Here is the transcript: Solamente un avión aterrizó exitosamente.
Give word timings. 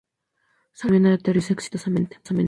Solamente 0.73 1.05
un 1.05 1.05
avión 1.11 1.19
aterrizó 1.21 1.53
exitosamente. 1.53 2.19